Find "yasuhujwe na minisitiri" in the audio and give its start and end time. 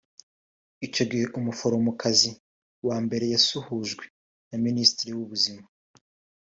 3.33-5.11